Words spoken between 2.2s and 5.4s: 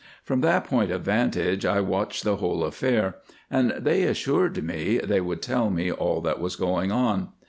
the whole affair, and they assured me they